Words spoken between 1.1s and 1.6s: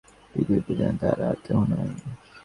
আর কেহ